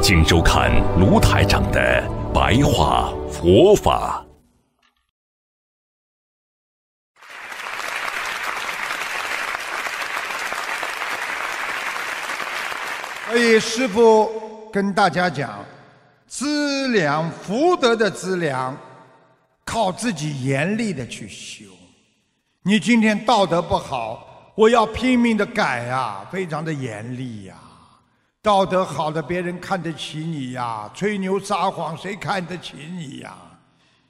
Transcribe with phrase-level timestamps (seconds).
[0.00, 4.24] 请收看卢台长的白话佛法。
[13.28, 15.62] 所以师父跟大家讲，
[16.26, 18.74] 资粮福德的资粮，
[19.64, 21.66] 靠自己严厉的去修。
[22.62, 27.54] 你今天道德不好，我要拼命的改啊，非常的严厉呀。
[28.40, 33.36] 道德好的，别人看得起你呀；吹牛撒谎，谁看得起你呀？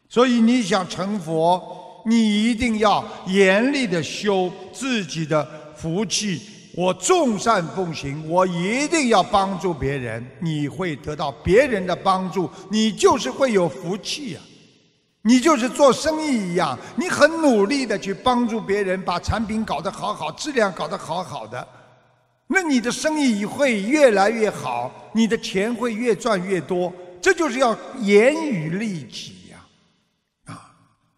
[0.09, 6.43] 所以你想成佛，你一定要严厉的修自己的福气。
[6.75, 14.41] 我众善奉行，我一定要帮助别人，你会得到别人的帮助，你就是会有福气呀。
[15.23, 21.67] 你就是做生意一样，你很努力的去帮助别人，把产品搞得好好，质量搞得好好的。
[22.51, 26.91] 那你的生意会越来越好，你的钱会越赚越多，
[27.21, 29.59] 这就是要严于律己呀，
[30.47, 30.75] 啊，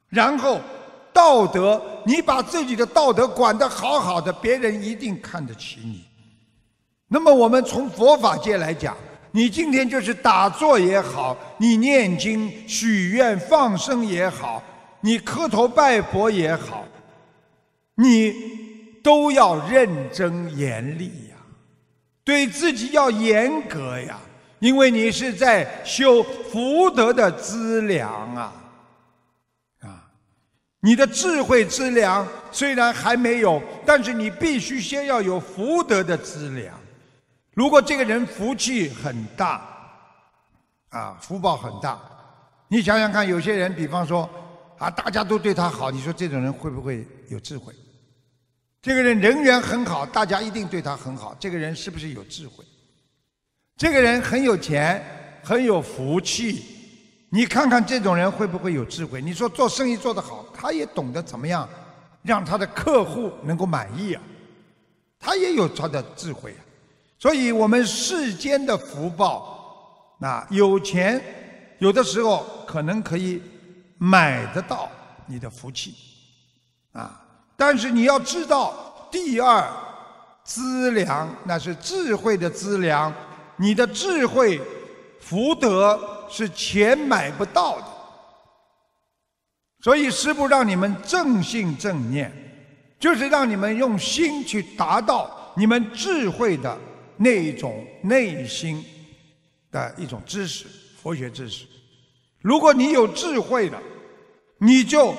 [0.09, 0.61] 然后
[1.13, 6.05] 道德，你把自己的道德管得好好的，别人一定看得起你。
[7.07, 8.97] 那么我们从佛法界来讲，
[9.31, 14.61] 你今天就是打坐也好，你念经、许愿、放生也好，
[15.01, 16.85] 你磕头拜佛也好，
[17.95, 18.69] 你。
[19.03, 21.37] 都要认真严厉呀，
[22.23, 24.19] 对自己要严格呀，
[24.59, 28.53] 因为你是在修福德的资粮啊，
[29.81, 30.09] 啊，
[30.81, 36.75] 你的智慧资粮虽然还没有，但是你必须先要有福德的资粮。
[37.55, 39.67] 如果这个人福气很大，
[40.91, 42.01] 啊，福报很大，
[42.69, 44.29] 你想想看，有些人，比方说
[44.79, 47.75] 啊，大家都对他好，你说这种人会不会有智慧？
[48.83, 51.37] 这个人人缘很好，大家一定对他很好。
[51.39, 52.65] 这个人是不是有智慧？
[53.77, 55.05] 这个人很有钱，
[55.43, 56.65] 很有福气。
[57.29, 59.21] 你看看这种人会不会有智慧？
[59.21, 61.69] 你说做生意做得好，他也懂得怎么样
[62.23, 64.23] 让他的客户能够满意啊，
[65.19, 66.65] 他也有他的智慧啊。
[67.19, 71.23] 所以我们世间的福报，那有钱
[71.79, 73.43] 有的时候可能可以
[73.99, 74.91] 买得到
[75.27, 75.95] 你的福气，
[76.93, 77.27] 啊。
[77.61, 78.73] 但是你要知道，
[79.11, 79.71] 第二
[80.43, 83.13] 资粮那是智慧的资粮，
[83.57, 84.59] 你的智慧
[85.21, 87.85] 福德是钱买不到的。
[89.83, 92.33] 所以师父让你们正信正念，
[92.99, 96.75] 就是让你们用心去达到你们智慧的
[97.19, 98.83] 那一种内心
[99.71, 100.65] 的一种知识，
[101.03, 101.67] 佛学知识。
[102.41, 103.79] 如果你有智慧了，
[104.57, 105.15] 你就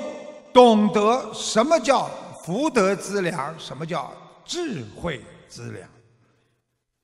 [0.52, 2.10] 懂得什么叫。
[2.44, 4.14] 福德资粮，什么叫
[4.46, 5.88] 智慧资粮？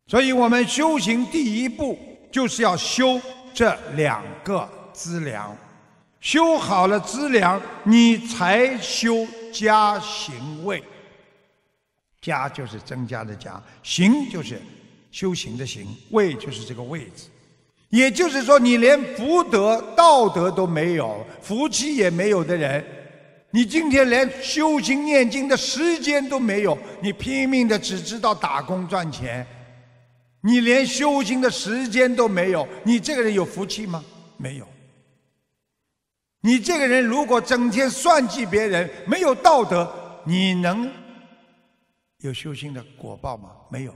[0.07, 1.99] 所以我们修行第一步
[2.31, 3.19] 就是要修
[3.53, 5.55] 这两个资粮，
[6.19, 10.83] 修好了资粮，你才修加行位。
[12.21, 14.59] 加就是增加的加，行就是
[15.11, 17.29] 修行的行，位就是这个位置。
[17.89, 22.83] 也就是说，你连福德、道德都没有，福气也没有的人。
[23.57, 29.43] 你今天连修行念经的时间都没有，你拼命的只知道打工赚钱，
[30.41, 34.05] 你连修行的时间都没有，你这个人有福气吗？
[34.37, 34.67] 没有。
[36.41, 39.91] 你这个人如果整天算计别人，没有道德，
[40.23, 40.87] 你能
[42.19, 43.53] 有修行的果报吗？
[43.71, 43.95] 没有。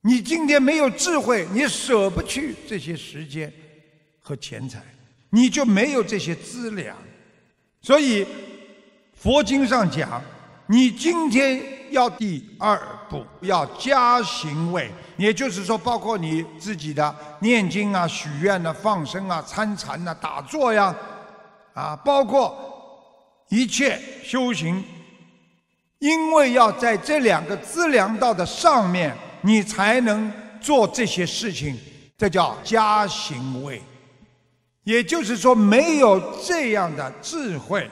[0.00, 3.52] 你今天没有智慧，你舍不去这些时间
[4.18, 4.82] 和钱财，
[5.30, 6.96] 你就没有这些资粮。
[7.82, 8.24] 所以，
[9.14, 10.22] 佛经上讲，
[10.68, 12.80] 你今天要第二
[13.10, 20.94] 步要加行位，也就是说，包括你自己的念经啊、许愿啊、放生啊、参禅啊、打坐呀，
[21.74, 22.56] 啊，包括
[23.48, 24.82] 一切修行，
[25.98, 31.76] 因为要在这两个资粮道的上面，你才能做这些事情，
[32.16, 33.82] 这叫加行位。
[34.84, 37.88] 也就是说，没有这样的智慧，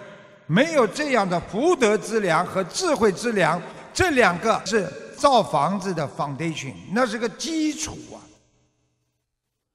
[0.47, 3.61] 没有这样的福德之良和智慧之良，
[3.93, 8.19] 这两个是造房子的 foundation，那是个基础啊。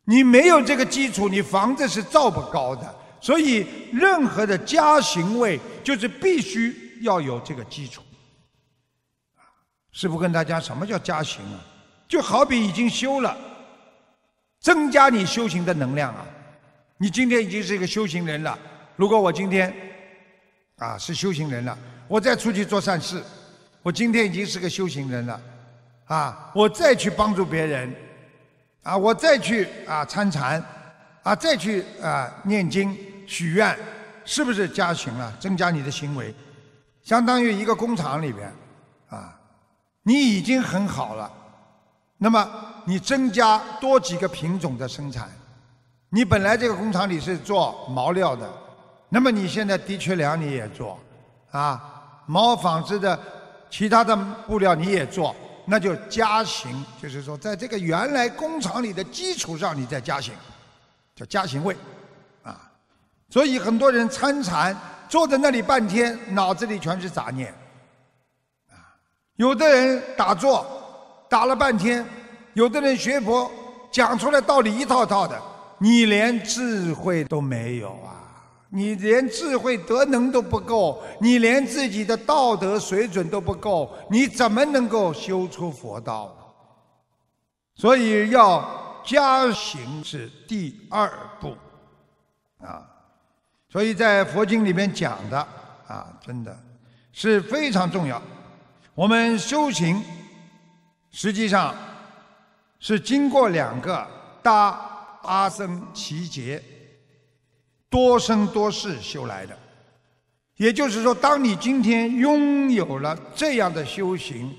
[0.04, 2.96] 你没有这个基础，你房子是造不高的。
[3.22, 8.04] 所以，任何的家行位就是必须要有这个基础。
[9.92, 11.60] 师父跟大家，什么叫家行啊？
[12.08, 13.36] 就好比已经修了，
[14.60, 16.24] 增加你修行的能量啊。
[16.98, 18.58] 你今天已经是一个修行人了。
[18.96, 19.74] 如果我今天
[20.78, 21.78] 啊是修行人了，
[22.08, 23.22] 我再出去做善事，
[23.82, 25.42] 我今天已经是个修行人了
[26.06, 27.94] 啊，我再去帮助别人
[28.84, 30.64] 啊，我再去啊参禅
[31.24, 32.98] 啊，再去啊念经。
[33.28, 33.76] 许愿
[34.24, 35.36] 是不是加行了？
[35.40, 36.32] 增加你的行为，
[37.04, 38.54] 相当于一个工厂里边，
[39.10, 39.36] 啊，
[40.04, 41.32] 你已经很好了。
[42.20, 42.48] 那么
[42.86, 45.28] 你增加多几个品种的生产，
[46.10, 48.50] 你本来这个工厂里是做毛料的，
[49.10, 50.98] 那么你现在的确良你也做，
[51.52, 53.20] 啊，毛纺织的
[53.70, 54.16] 其他的
[54.48, 55.36] 布料你也做，
[55.66, 60.34] 那就加行，就是说在这个原来工厂里的基础上你再加行，
[61.16, 61.76] 叫加行位。
[62.44, 62.72] 啊
[63.28, 64.78] 所以很多人参禅
[65.10, 67.54] 坐在那里半天，脑子里全是杂念，
[68.70, 68.96] 啊，
[69.36, 70.66] 有的人打坐
[71.28, 72.06] 打了半天，
[72.54, 73.52] 有的人学佛
[73.92, 75.42] 讲出来道理一套套的，
[75.78, 86.36] 你连智慧都没有啊，你连智慧德能都不够，你连自己的道德水准都不够，你怎么能够修出佛道？
[87.76, 91.56] 所以要加行是第二步，
[92.60, 92.90] 啊。
[93.70, 95.38] 所以在佛经里面讲的
[95.86, 96.58] 啊，真的
[97.12, 98.22] 是非常重要。
[98.94, 100.02] 我们修行
[101.12, 101.76] 实际上
[102.80, 104.08] 是经过两个
[104.42, 104.95] 大
[105.26, 106.64] 阿僧祇劫
[107.90, 109.58] 多生多世修来的。
[110.56, 114.56] 也就是说，当你今天拥有了这样的修行，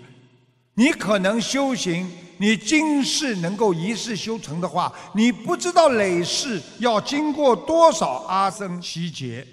[0.74, 2.06] 你可能修行。
[2.38, 9.46] 你今世能够一世修成的话，你不知道累世要经过多少阿僧祇劫。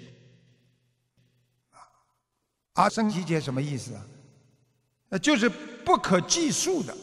[2.74, 3.94] 阿僧祇劫什么意思
[5.08, 5.16] 啊？
[5.16, 6.94] 就是不可计数的，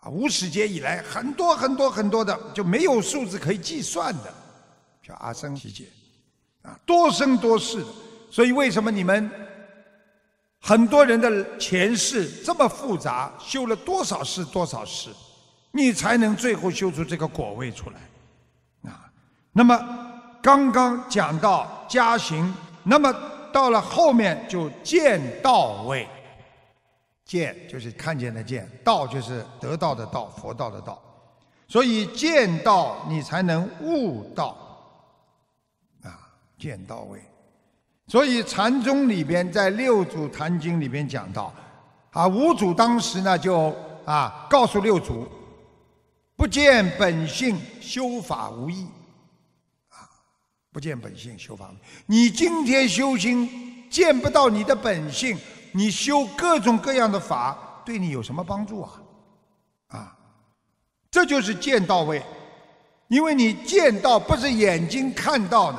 [0.00, 4.32] 啊无始劫以来很多很多很多的，就没有数字可以计算的，
[5.02, 5.84] 叫阿僧祇劫，
[6.62, 7.86] 啊，多生多世的。
[8.30, 9.30] 所以为什么你们？
[10.62, 15.08] 很多人的前世这么复杂，修了多少世多少世，
[15.72, 18.90] 你才能最后修出这个果位出来？
[18.90, 19.08] 啊，
[19.52, 19.78] 那么
[20.42, 23.10] 刚刚讲到加行，那么
[23.50, 26.06] 到了后面就见道位，
[27.30, 31.00] 见就是看见的见，道就是得到的道，佛道的道，
[31.68, 34.56] 所以见道你才能悟道，
[36.02, 36.18] 啊，
[36.58, 37.20] 见到位。
[38.08, 41.54] 所以禅宗里边在六祖坛经里边讲到，
[42.10, 43.72] 啊，五祖当时呢就
[44.04, 45.24] 啊告诉六祖，
[46.34, 48.88] 不见本性修法无益，
[49.90, 50.02] 啊，
[50.72, 51.72] 不见本性修法，
[52.06, 55.38] 你今天修心见不到你的本性，
[55.72, 59.02] 你修各种各样的法对你有什么帮助啊？
[59.88, 60.16] 啊，
[61.10, 62.22] 这就是见到位，
[63.08, 65.78] 因为你见到不是眼睛看到的。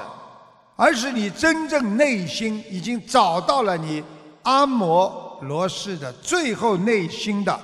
[0.78, 4.04] 而是你真正内心已经找到了你
[4.42, 7.60] 阿摩罗氏的最后内心的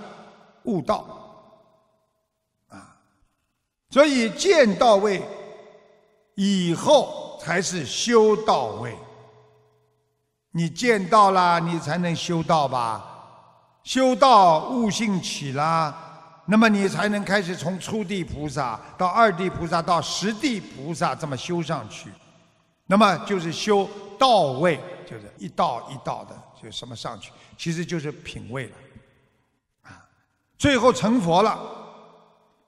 [0.66, 1.04] 悟道，
[2.70, 2.96] 啊，
[3.90, 5.24] 所以见到位
[6.36, 8.96] 以后才是修到位。
[10.58, 13.06] 你见到了，你才能修道吧？
[13.84, 15.96] 修道悟性起啦，
[16.48, 22.10] 那么你才能开始从初地菩萨到二地菩萨到十地菩萨这么修上去。
[22.88, 23.88] 那么就是修
[24.18, 28.76] 道位，就是一道一道的，就什么上去，其实就是品位了，
[29.84, 30.02] 啊，
[30.58, 31.60] 最后成佛了，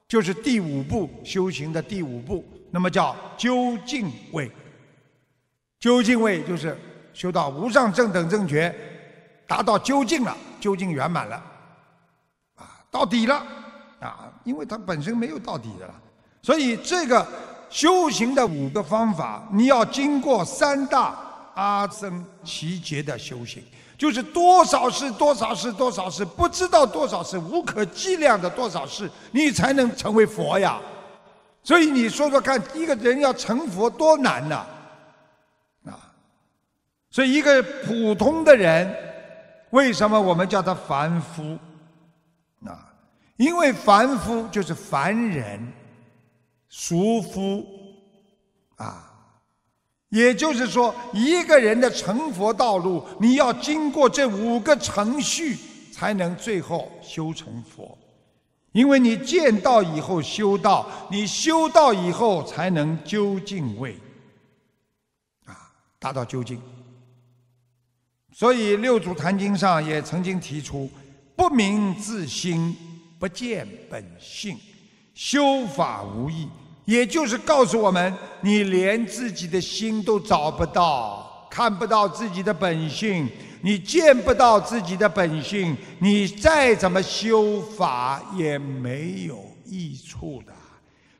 [0.06, 4.48] 就是第五步修行的第五步，那么叫究竟位。
[5.80, 6.78] 究竟位就是
[7.12, 8.74] 修到无上正等正觉，
[9.46, 11.42] 达到究竟了，究竟圆满了，
[12.56, 13.42] 啊，到底了，
[14.00, 15.94] 啊，因为它本身没有到底的了，
[16.42, 17.26] 所以这个。
[17.72, 21.16] 修行的五个方法，你要经过三大
[21.54, 23.62] 阿僧祇劫的修行，
[23.96, 30.80] 就是多少世、多少世、多少世，不知道多少世，无可计量的多少世，你才能成为佛呀。
[31.62, 34.66] 所以你说说看，一个人要成佛多难呐！
[37.10, 38.94] 所以一个普通的人，
[39.70, 41.58] 为什么我们叫他凡夫？
[42.64, 42.92] 啊，
[43.36, 45.72] 因为凡夫就是凡人。
[46.72, 47.66] 俗夫，
[48.76, 49.12] 啊，
[50.08, 55.58] 也就是说，一个人的成佛道路，你要经过这五个程序，
[55.92, 57.98] 才能最后修成佛。
[58.70, 63.98] 因为你见到以后修道，你修道以后才能究竟位，
[65.46, 66.62] 啊，达到究竟。
[68.40, 70.90] 所以《六祖坛经》上也曾经提出
[71.36, 72.74] ：“不明自心，
[73.18, 74.56] 不见本性，
[75.12, 76.48] 修法无益。”
[76.86, 83.28] 也就是告诉我们，你连自己的心都找不到，看不到自己的本性。
[83.60, 90.52] 你见不到自己的本性，你再怎么修法也没有益处的。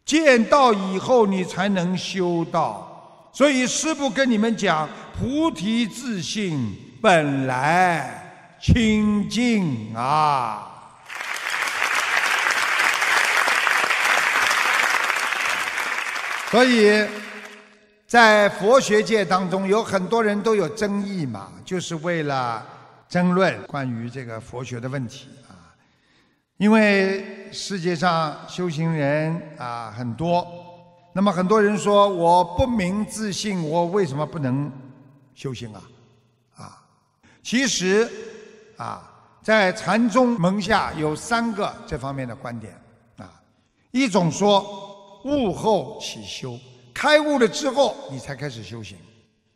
[0.07, 3.31] 见到以后，你才能修道。
[3.31, 10.67] 所以师父跟你们讲：菩提自性本来清净啊。
[16.51, 17.07] 所以。
[18.11, 22.67] 在佛学界当中，有很多人都有争议嘛，就是为了
[23.09, 25.55] 争论关于这个佛学的问题啊。
[26.57, 30.45] 因为世界上修行人啊很多，
[31.13, 34.69] 那么很多人说我不明自性，我为什么不能
[35.37, 35.73] 修行？
[35.73, 35.81] 啊，
[37.43, 38.09] 其实
[38.77, 39.03] 啊，
[39.43, 42.81] 在禅宗门下有三个这方面的观点
[43.17, 43.41] 啊，
[43.91, 46.59] 一种说悟后起修。
[46.93, 48.99] 开悟了之后，你才开始修行，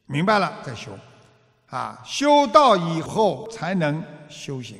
[0.06, 0.92] 明白了再修，
[1.66, 4.78] 啊，修道以后才能修行，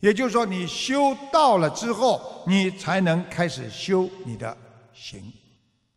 [0.00, 4.56] 也就是说，你修道了之后，你才能开始修你的
[4.92, 5.32] 行，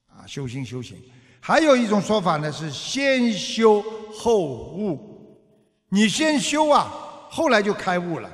[0.08, 1.02] 啊，修心修行。
[1.40, 3.84] 还有一种说法呢，是先修
[4.14, 5.13] 后悟，
[5.94, 6.92] 你先修啊，
[7.30, 8.28] 后来就开悟了。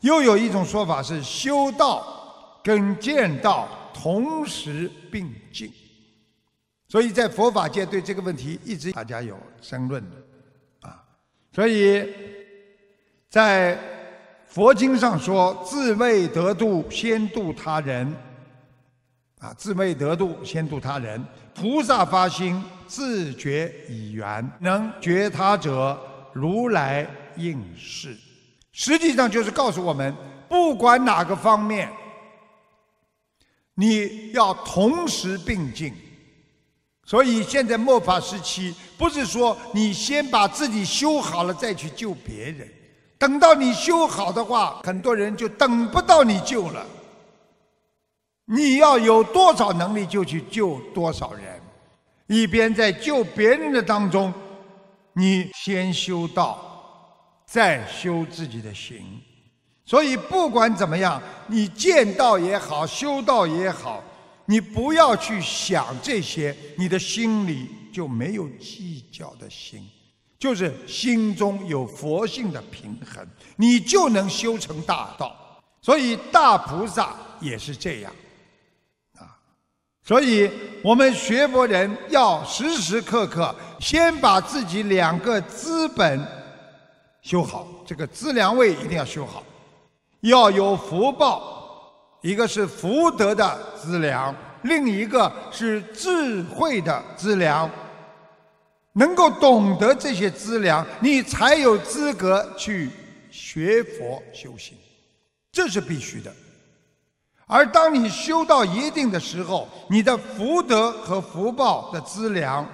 [0.00, 5.72] 又有一种说法是修道跟见道同时并进。
[6.88, 10.16] 所以在佛法界对这个问题一直大家有争论的，
[10.80, 11.00] 啊，
[11.54, 12.12] 所以
[13.28, 13.78] 在
[14.48, 18.12] 佛经上说，自未得度先度他人，
[19.38, 25.96] 啊，自未得度先度他人，菩萨发心自觉以缘，能觉他者，
[26.32, 27.06] 如来
[27.36, 28.16] 应是。
[28.72, 30.14] 实际上就是告诉我们，
[30.48, 31.90] 不管哪个方面，
[33.74, 35.92] 你要同时并进。
[37.04, 42.68] 所以现在末法时期，不是说你先把自己修好了再去救别人，
[43.18, 46.86] 等到你修好的话，很多人就等不到你救了。
[48.44, 51.60] 你要有多少能力就去救多少人，
[52.28, 54.32] 一边在救别人的当中，
[55.12, 56.58] 你先修道，
[57.46, 59.20] 再修自己的行。
[59.84, 64.02] 所以不管怎么样，你见道也好，修道也好。
[64.46, 69.88] 你不要去想这些，你的心里就没有计较的心，
[70.38, 73.24] 就是心中有佛性的平衡，
[73.56, 75.36] 你就能修成大道。
[75.82, 78.12] 所以大菩萨也是这样，
[80.10, 80.50] 所以
[80.82, 86.20] 我们学佛人要时时刻刻先把自己两个资本
[87.22, 89.40] 修好，这个资粮位一定要修好，
[90.22, 92.18] 要有福报。
[92.22, 97.70] 一个是福德的资粮，另一个是智慧的资粮。
[98.94, 102.90] 能够懂得这些资粮，你才有资格去
[103.30, 104.76] 学佛修行，
[105.52, 106.34] 这是必须的。
[107.50, 112.64] 而当你修到一定的时候，你的福德和福报的资粮，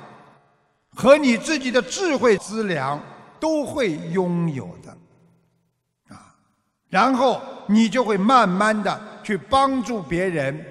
[0.95, 3.01] 和你自己的智慧资粮
[3.41, 4.91] 都会拥有的。
[6.15, 6.37] 啊
[6.89, 10.65] 然后你就会慢慢的去帮助别人，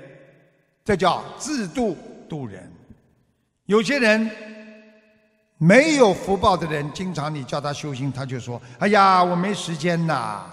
[0.84, 1.98] 这叫自度
[2.30, 2.72] 度人。
[3.66, 4.30] 有些人
[5.58, 10.46] 没有福报的人，经常你叫他修行，他就说：“哎呀，我没时间呐，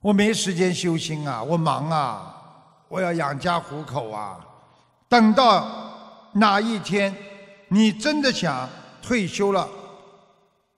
[0.00, 2.34] 我没时间修心啊，我忙啊，
[2.88, 4.44] 我要养家糊口啊。”
[5.08, 7.14] 等到哪一天
[7.68, 8.68] 你真的想
[9.02, 9.68] 退休了，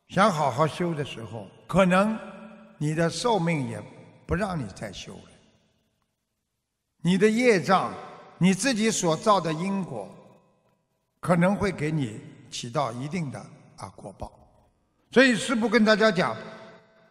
[0.09, 2.19] 想好好修的时候，可能。
[2.79, 3.81] 你的寿命也
[4.26, 5.31] 不让你再修了，
[7.00, 7.95] 你的业障，
[8.38, 10.09] 你自己所造的因果，
[11.21, 13.38] 可能会给你起到一定的
[13.76, 14.33] 啊果报。
[15.12, 16.37] 所以师父跟大家讲，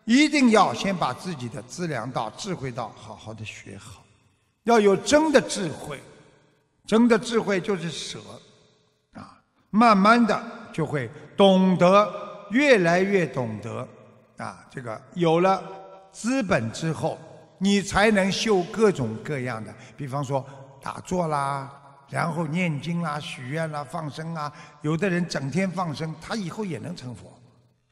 [0.06, 4.04] 一定要先把自己的资粮道、智慧道好好的学好，
[4.64, 6.00] 要有真的智慧，
[6.86, 8.20] 真的智慧就是舍，
[9.14, 10.44] 啊，慢慢的
[10.74, 13.88] 就会懂得，越来越懂得。
[14.38, 15.64] 啊，这个有了
[16.12, 17.16] 资本之后，
[17.60, 20.44] 你才能修各种各样的，比方说
[20.82, 21.72] 打坐啦，
[22.10, 24.52] 然后念经啦、许愿啦、放生啊。
[24.82, 27.32] 有的人整天放生，他以后也能成佛，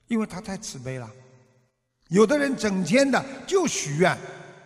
[0.08, 1.08] 因为他太慈悲了。
[2.10, 4.16] 有的人整天的就许愿，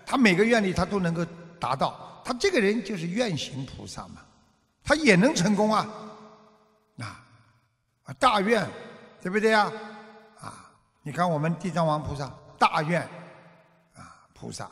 [0.05, 1.25] 他每个愿力他都能够
[1.59, 4.21] 达到，他这个人就是愿行菩萨嘛，
[4.83, 5.87] 他也能成功啊，
[6.99, 7.23] 啊，
[8.05, 8.65] 啊大愿，
[9.21, 9.71] 对不对啊？
[10.39, 10.71] 啊，
[11.01, 13.01] 你看我们地藏王菩萨大愿，
[13.93, 14.69] 啊菩萨，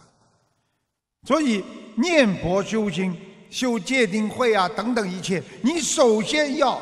[1.25, 1.63] 所以
[1.95, 3.17] 念佛修心、
[3.49, 6.81] 修戒定慧啊等等一切，你首先要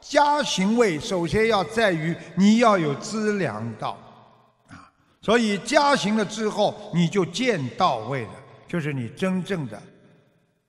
[0.00, 3.98] 加行位，首先要在于你要有资粮道。
[5.20, 8.32] 所以加行了之后，你就见到位了，
[8.66, 9.82] 就是你真正的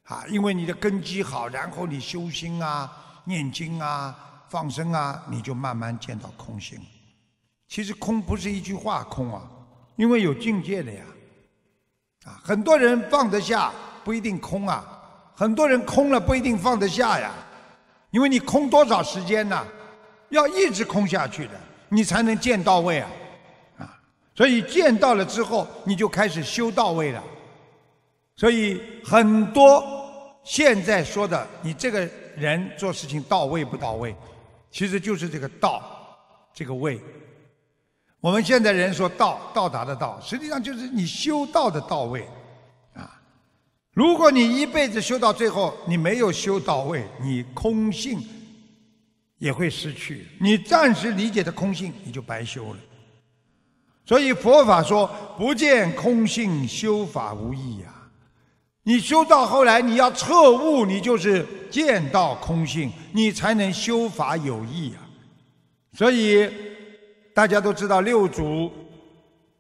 [0.03, 2.91] 啊，因为你的根基好，然后你修心啊、
[3.25, 6.79] 念经啊、放生啊，你就慢慢见到空性。
[7.67, 9.43] 其实空不是一句话空啊，
[9.95, 11.03] 因为有境界的呀。
[12.25, 13.71] 啊，很多人放得下
[14.03, 14.83] 不一定空啊，
[15.35, 17.31] 很多人空了不一定放得下呀，
[18.09, 19.65] 因为你空多少时间呢？
[20.29, 21.51] 要一直空下去的，
[21.87, 23.09] 你才能见到位啊。
[24.39, 27.21] 所以见到了之后，你就开始修到位了。
[28.37, 29.83] 所以很多
[30.45, 34.15] 现在说的，你这个人做事情到位不到位，
[34.71, 35.83] 其实就是这个道，
[36.53, 37.01] 这个位。
[38.21, 42.25] 我们现在人说到到达的到，实际上就是你修道的到位
[42.93, 43.19] 啊。
[43.91, 48.25] 如果你一辈子修到最后，你没有修到位，你空性
[49.37, 50.29] 也会失去。
[50.39, 52.79] 你暂时理解的空性，你就白修了。
[54.09, 57.93] 所以佛法说不见空性修法无益呀，
[58.81, 65.05] 你修到后来你要彻悟，你就是见到空性，你才能修法有益啊。
[65.93, 66.51] 所以
[67.35, 68.71] 大家都知道六祖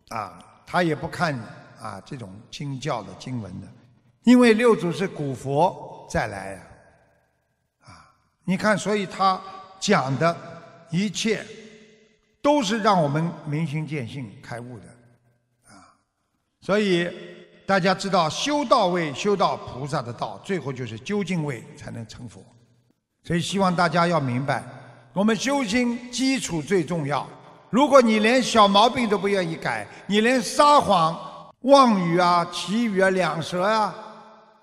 [0.07, 1.31] 啊，他也不看
[1.79, 3.67] 啊这种经教的经文的，
[4.23, 6.61] 因为六祖是古佛再来呀，
[7.85, 8.09] 啊，
[8.45, 9.39] 你看，所以他
[9.79, 10.35] 讲的
[10.89, 11.45] 一切。
[12.41, 14.85] 都是让我们明心见性、开悟的，
[15.67, 15.93] 啊！
[16.61, 17.09] 所以
[17.65, 22.41] 大家知道，修道位、修到菩萨的道，最后就是究竟位才能成佛。
[23.23, 24.63] 所以希望大家要明白，
[25.13, 27.27] 我们修心基础最重要。
[27.69, 33.93] 如果你连小毛病都不愿意改，你连撒谎、妄语啊、绮语啊、两舌啊，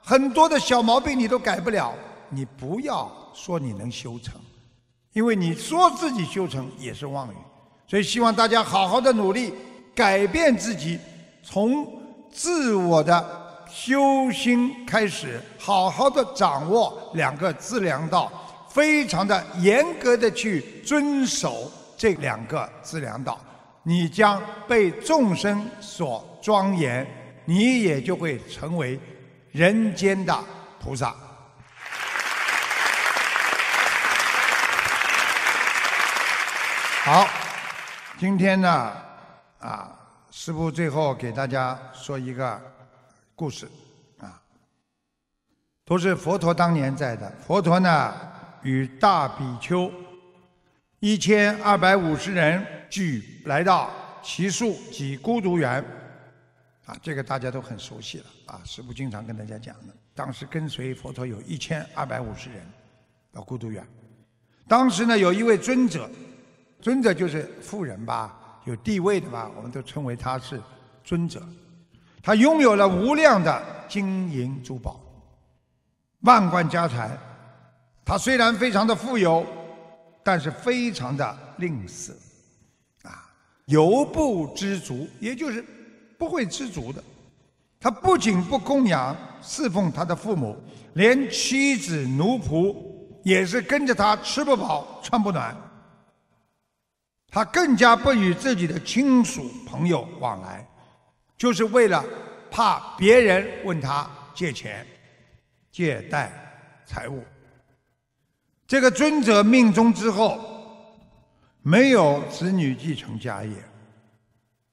[0.00, 1.94] 很多的小毛病你都改不了，
[2.30, 4.40] 你不要说你能修成，
[5.12, 7.36] 因为你说自己修成也是妄语。
[7.88, 9.54] 所以希望大家好好的努力，
[9.94, 10.98] 改变自己，
[11.40, 11.86] 从
[12.32, 18.32] 自我的修心开始，好好的掌握两个资粮道，
[18.68, 23.38] 非常的严格的去遵守这两个资粮道，
[23.84, 27.06] 你将被众生所庄严，
[27.44, 28.98] 你也就会成为
[29.52, 30.36] 人间的
[30.82, 31.14] 菩萨。
[37.04, 37.45] 好。
[38.18, 38.92] 今天呢，
[39.58, 39.94] 啊，
[40.30, 42.58] 师父最后给大家说一个
[43.34, 43.68] 故事，
[44.18, 44.40] 啊，
[45.84, 47.30] 都是佛陀当年在的。
[47.46, 48.14] 佛陀呢，
[48.62, 49.92] 与大比丘
[50.98, 53.90] 一千二百五十人聚来到
[54.22, 55.84] 奇树及孤独园，
[56.86, 59.94] 啊，这个大家都很熟悉了，啊，师父经常跟大家讲的。
[60.14, 62.66] 当时跟随佛陀有一千二百五十人
[63.30, 63.86] 到孤独园，
[64.66, 66.08] 当时呢，有一位尊者。
[66.86, 70.62] 尊者就是富人吧，有地位的吧，我们都称为他是
[71.02, 71.42] 尊者。
[72.22, 75.00] 他拥有了无量的金银珠宝、
[76.20, 77.18] 万贯家财。
[78.04, 79.44] 他虽然非常的富有，
[80.22, 82.12] 但是非常的吝啬，
[83.02, 85.64] 啊，犹不知足，也就是
[86.16, 87.02] 不会知足的。
[87.80, 90.56] 他不仅不供养侍奉他的父母，
[90.94, 92.76] 连妻子奴仆
[93.24, 95.52] 也是跟着他吃不饱穿不暖。
[97.30, 100.66] 他更加不与自己的亲属朋友往来，
[101.36, 102.04] 就是为了
[102.50, 104.86] 怕别人问他借钱、
[105.70, 106.32] 借贷
[106.86, 107.22] 财物。
[108.66, 110.40] 这个尊者命中之后，
[111.62, 113.54] 没有子女继承家业，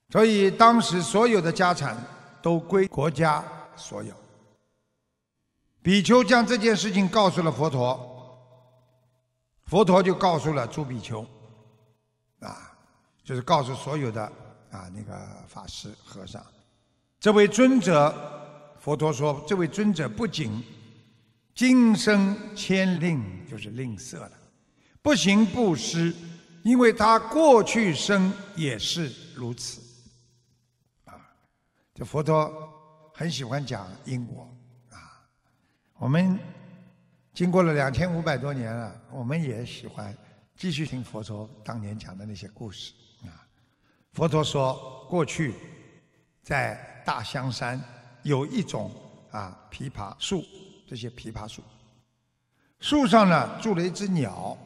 [0.10, 1.98] 所以当时所有的家产
[2.42, 3.44] 都归国家
[3.76, 4.14] 所有。
[5.82, 8.40] 比丘将这件事情告诉了佛陀，
[9.66, 11.26] 佛陀就告诉了朱比丘。
[12.44, 12.72] 啊，
[13.24, 14.22] 就是告诉所有的
[14.70, 16.46] 啊那个法师和尚，
[17.20, 18.14] 这位尊者，
[18.80, 20.64] 佛陀说，这位尊者不仅
[21.56, 24.32] 今生谦吝，就是吝啬了，
[25.02, 26.14] 不行布施，
[26.64, 29.82] 因为他过去生也是如此。
[31.06, 31.14] 啊，
[31.96, 32.52] 这佛陀
[33.14, 34.54] 很喜欢讲因果
[34.92, 35.24] 啊，
[35.98, 36.38] 我们
[37.34, 40.16] 经过了两千五百多年了，我们也喜欢。
[40.56, 43.46] 继续听佛陀当年讲的那些故事啊。
[44.14, 45.54] 佛陀说，过去
[46.42, 47.82] 在大香山
[48.22, 48.92] 有一种
[49.32, 50.44] 啊枇杷树，
[50.88, 51.62] 这些枇杷树，
[52.80, 54.58] 树上呢住了一只鸟，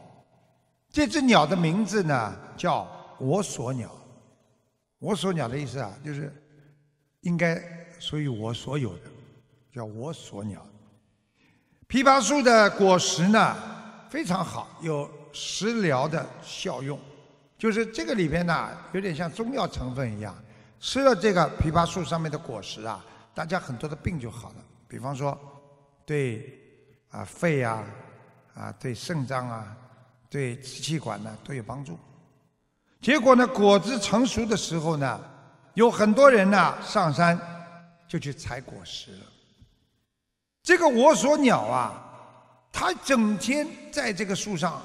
[0.92, 3.92] 这只鸟的名字呢叫我所鸟。
[5.00, 6.34] 我所鸟的意思啊，就是
[7.22, 7.62] 应该
[8.00, 9.04] 属于我所有的，
[9.72, 10.66] 叫我所鸟。
[11.88, 13.56] 枇杷树的果实呢
[14.10, 17.00] 非常好，有食疗的效用，
[17.60, 20.36] 就是这个里边呢有点像中药成分一样，
[20.80, 24.56] 吃了这个枇杷树上面的果实啊，大家很多的病就好了。
[24.88, 25.38] 比方说，
[26.08, 26.60] 对
[27.12, 27.84] 啊肺啊
[28.56, 29.78] 啊对肾脏啊
[30.28, 32.00] 对支气管呢都有帮助。
[33.00, 35.22] 结果呢，果子成熟的时候呢，
[35.76, 37.40] 有很多人呢上山
[38.08, 39.26] 就去采果实了。
[40.64, 42.04] 这个我所鸟啊，
[42.72, 44.82] 它整天在这个树上，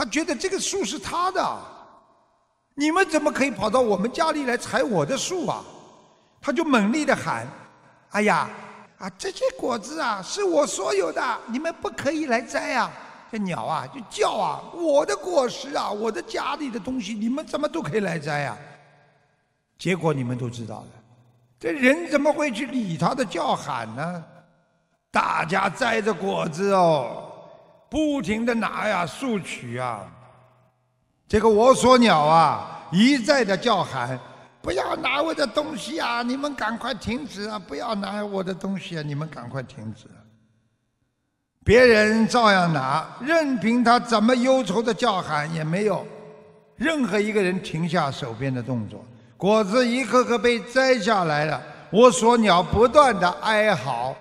[0.00, 1.58] 他觉得这个树是他的，
[2.74, 5.62] 你们怎么可以跑到我们家里来采我的树啊？
[6.40, 7.46] 他就猛力的喊
[8.12, 8.48] ：“哎呀，
[8.96, 12.90] 啊这些果子啊是我所有的，你们不可以来摘啊！”
[13.30, 18.56] 这鸟啊就叫啊，我的果实啊，我的家里的东西，你们怎么都可以来摘啊？
[19.78, 20.88] 结果你们都知道了，
[21.58, 24.24] 这人怎么会去理他的叫喊呢？
[25.10, 27.29] 大家摘着果子哦，
[27.90, 30.06] 不停的拿呀，索取啊。
[31.28, 34.18] 这个我所鸟啊，一再的叫喊，
[34.62, 36.22] 不要拿我的东西啊！
[36.22, 37.58] 你们赶快停止啊！
[37.58, 39.02] 不要拿我的东西啊！
[39.02, 40.06] 你们赶快停止。
[41.64, 46.06] 别人照样拿，任凭他怎么忧愁的叫喊，也没有
[46.76, 49.04] 任何一个人停下手边的动作。
[49.36, 54.16] 果子一颗颗被摘下来了，我所鸟不断的哀嚎。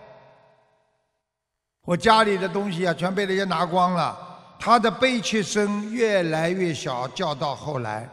[1.89, 4.15] 我家里的东西啊，全被人家拿光了。
[4.59, 8.07] 他的悲切声越来越小，叫到后来，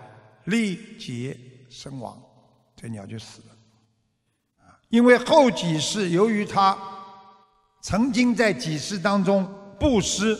[0.45, 2.19] 力竭身亡，
[2.75, 3.49] 这鸟就死了。
[4.89, 6.75] 因为后几世由于他。
[7.83, 9.47] 曾经在几世当中
[9.79, 10.37] 布施，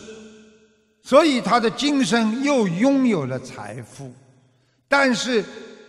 [1.01, 4.12] 所以他的今生又拥有了财富，
[4.88, 5.44] 但是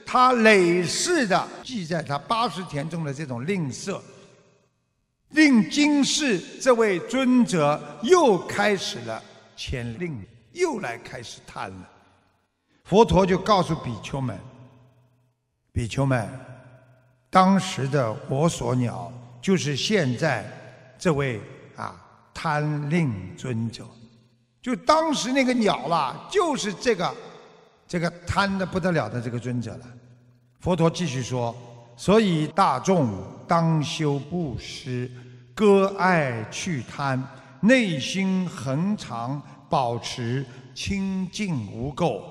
[0.05, 3.99] 他累世的记在他八十田中的这种吝啬，
[5.29, 9.21] 令今世这位尊者又开始了
[9.55, 10.21] 谦吝，
[10.53, 11.89] 又来开始贪了。
[12.83, 14.37] 佛陀就告诉比丘们：
[15.71, 16.29] 比丘们，
[17.29, 19.11] 当时的我所鸟
[19.41, 20.45] 就是现在。
[20.99, 21.39] 这位
[21.75, 21.95] 啊
[22.33, 23.85] 贪令尊者，
[24.59, 27.15] 就当时那个鸟啦，就是这个
[27.87, 29.85] 这个贪的不得了的这个尊者了。
[30.59, 31.55] 佛陀继续说：
[31.95, 33.07] 所以大众
[33.47, 35.09] 当修布施，
[35.53, 37.21] 割爱去贪，
[37.61, 42.21] 内心恒常保持清净无垢。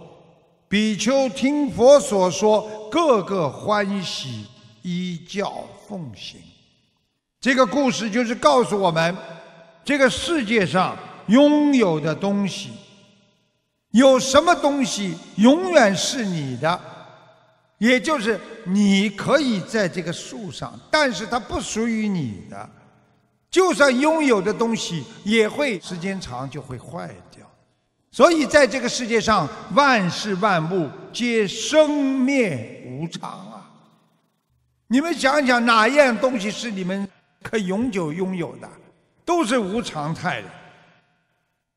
[0.68, 4.46] 比丘听佛所说，个个欢喜，
[4.82, 6.40] 依教奉行。
[7.40, 9.16] 这个故事就是告诉我们，
[9.84, 12.70] 这个世界上拥有的东西，
[13.92, 16.80] 有什么东西永远是你的，
[17.78, 22.70] 也就是你可以在这个树上，但是它不属于你的。
[23.50, 27.46] 就算拥有的东西，也会时间长就会坏掉。
[28.10, 33.70] 所以在这个世界上，万事万物皆生灭无常啊！
[34.88, 37.08] 你们想想，哪样东西是你们？
[37.42, 38.68] 可永久拥有的，
[39.24, 40.48] 都是无常态的。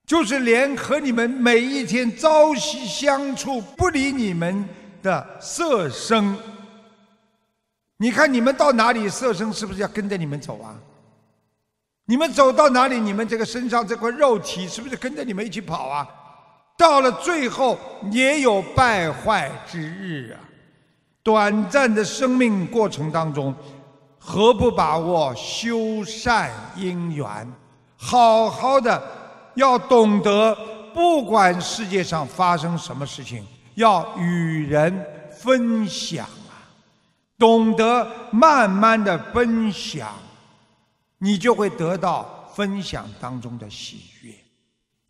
[0.07, 4.67] 就是连和你们每一天朝夕相处、不理你们
[5.01, 6.37] 的色身，
[7.97, 10.75] 你看你们到哪里，色身是不是要跟着你们走啊？
[12.05, 16.07] 你们走到哪里，你们这个身上这块肉体是不是跟着你们一起跑啊？
[16.77, 17.77] 到了最后
[18.11, 20.39] 也有败坏之日啊！
[21.21, 23.53] 短暂的生命过程当中。
[24.21, 27.25] 何不把握修善因缘，
[27.95, 29.01] 好好的
[29.55, 30.55] 要懂得，
[30.93, 33.47] 不管世界上发生什么事情，
[33.79, 36.67] 要与人分享啊！
[37.37, 40.13] 懂得慢慢的分享，
[41.19, 44.33] 你就会得到分享当中的喜悦。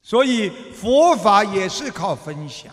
[0.04, 2.72] 所以佛法也是靠分享，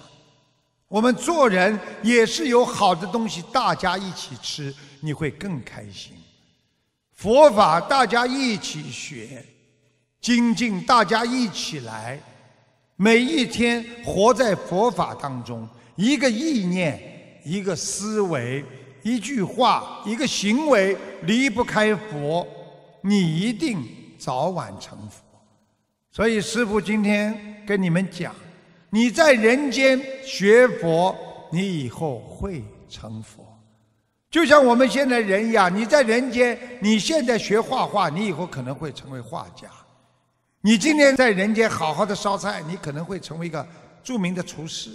[0.87, 6.13] 我们做人也是有好的东西，大家一起吃，你会更开心。
[7.15, 9.43] 佛法大家一起学，
[10.21, 12.21] 精进大家一起来，
[12.97, 18.65] 每一天活在佛法当中，一个意念、一个思维、
[19.03, 22.47] 一句话、一个行为离不开佛，
[23.03, 23.83] 你一定
[24.19, 25.23] 早晚成佛。
[26.13, 28.35] 所以师父今天跟你们讲，
[28.91, 31.15] 你在人间学佛，
[31.51, 33.45] 你以后会成佛。
[34.31, 39.69] 就像我们现在人一样，你在人间，你现在学画画，你以后可能会成为画家；
[40.61, 43.67] 你今天在人间好好的烧菜，你可能会成为一个
[44.03, 44.91] 著名的厨师；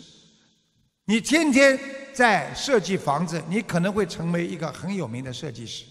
[1.12, 1.78] 你天天
[2.14, 5.84] 在设计房子，你可能会成为一个很有名的设计师；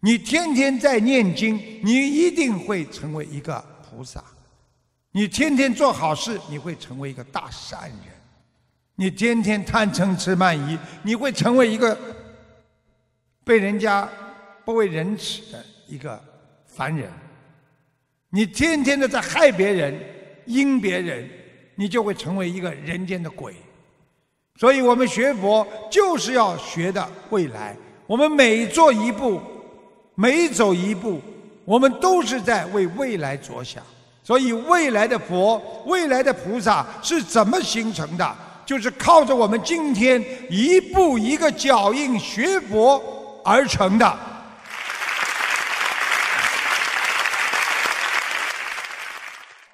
[0.00, 4.22] 你天天在念经，你一定会成为一个菩萨；
[5.12, 8.14] 你天天做好事，你会成为一个大善人；
[8.94, 11.94] 你天天贪嗔痴慢疑，你会成为一个。
[13.44, 14.08] 被人家
[14.64, 16.18] 不为人耻的一个
[16.64, 17.12] 凡人，
[18.30, 19.94] 你天天的在害别人、
[20.46, 21.28] 阴别人，
[21.74, 23.54] 你就会成为一个人间的鬼。
[24.56, 27.76] 所以我们学佛就是要学的未来。
[28.06, 29.40] 我们每做一步，
[30.14, 31.20] 每走一步，
[31.64, 33.82] 我们都是在为未来着想。
[34.22, 38.36] 所以未来的佛、未来的菩萨是怎么形成的？
[38.64, 43.12] 就是靠着我们今天一步一个脚印学佛。
[43.48, 44.18] 而成的。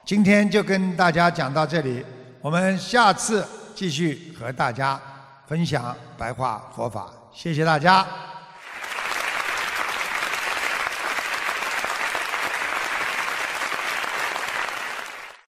[0.05, 2.05] 今天就跟大家讲到这里，
[2.43, 3.49] 我们下次
[3.83, 5.01] 继续和大家
[5.45, 7.11] 分享白话佛法。
[7.33, 8.32] 谢谢大家。